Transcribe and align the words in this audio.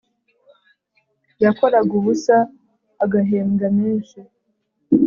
yakoraga 1.43 1.91
ubusa 1.99 2.35
agahebwa 3.03 3.67
menshi 3.79 4.19